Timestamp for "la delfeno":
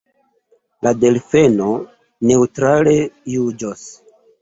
0.87-1.69